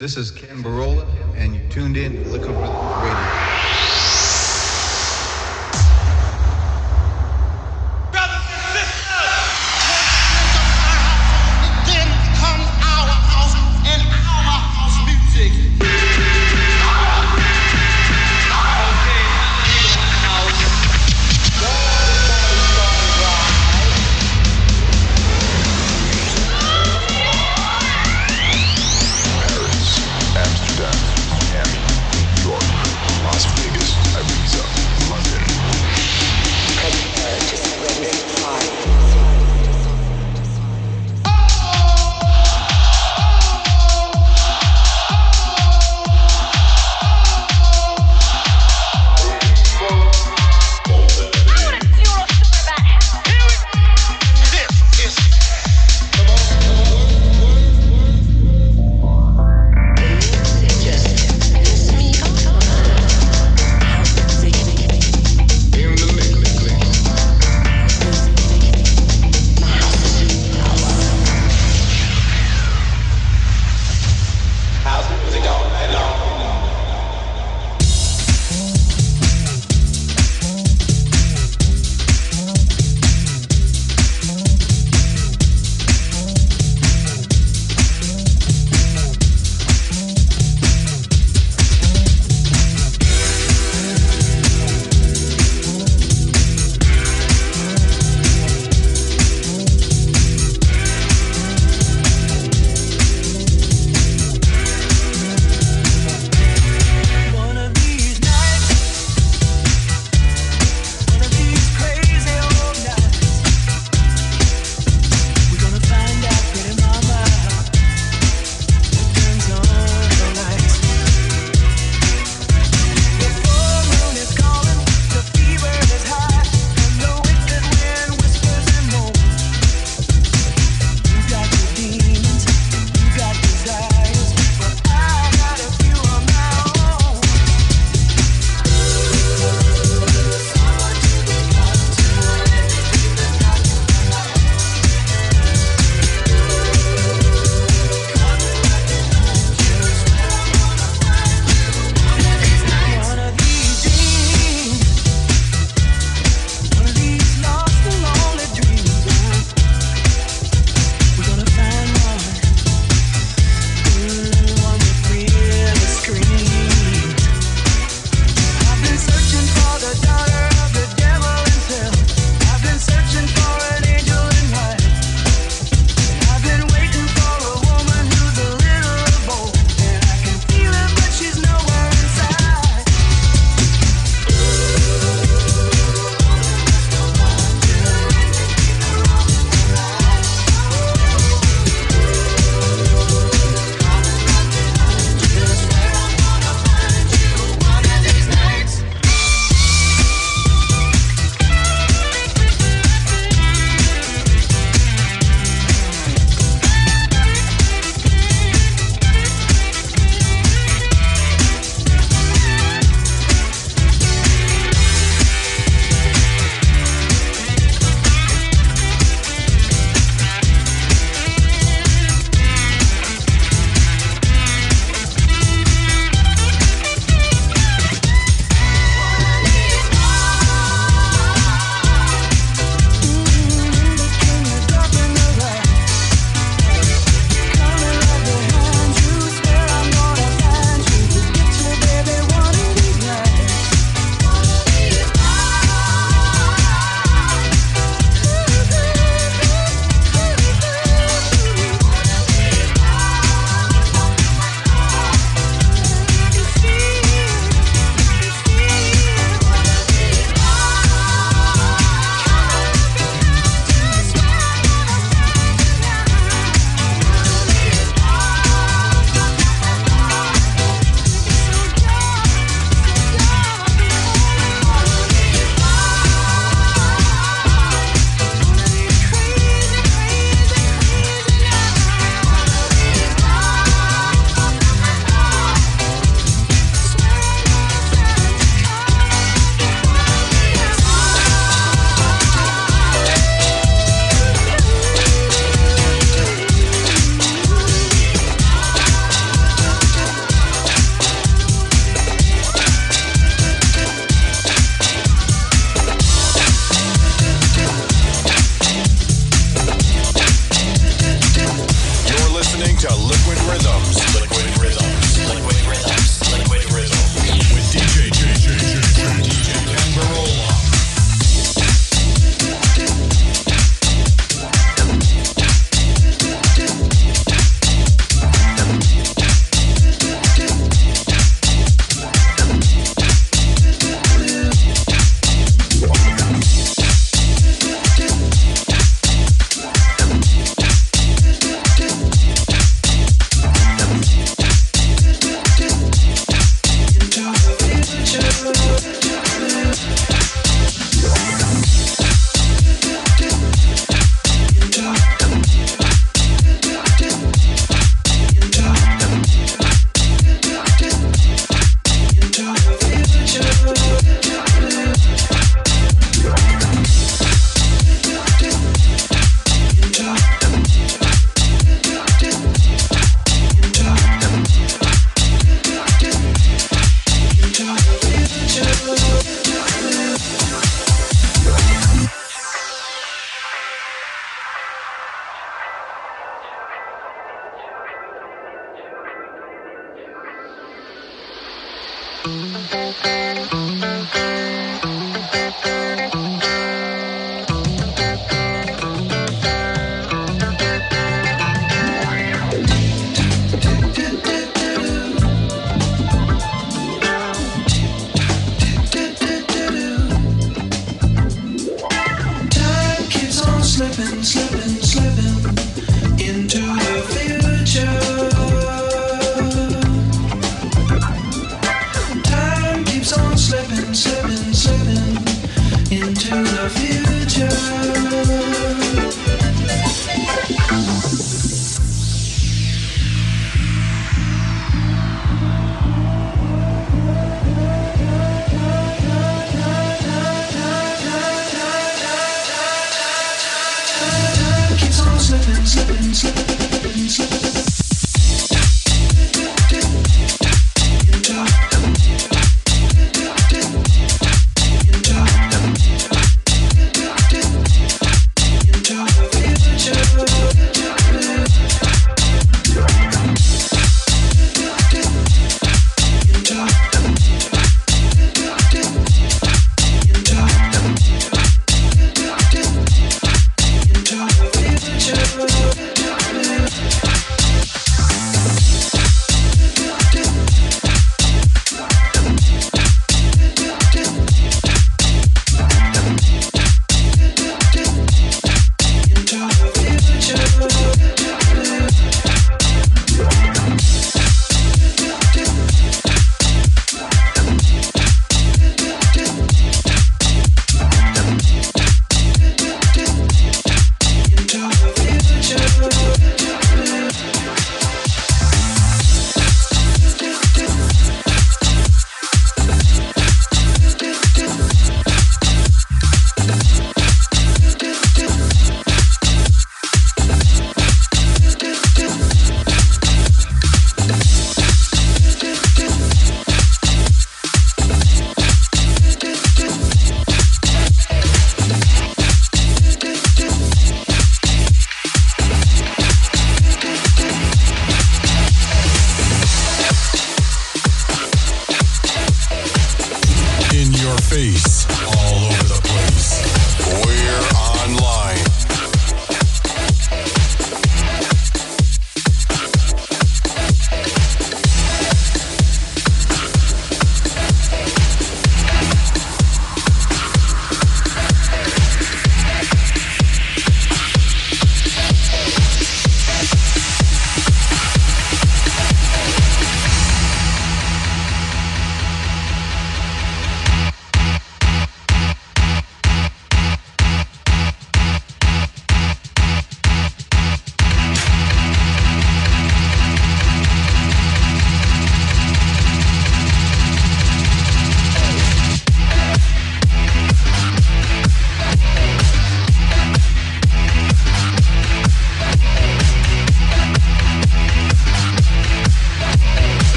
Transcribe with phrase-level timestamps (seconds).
[0.00, 1.04] This is Ken Barola,
[1.36, 3.47] and you tuned in to Liquid Rhythm Radio.